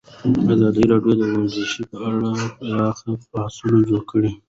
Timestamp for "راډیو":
0.91-1.13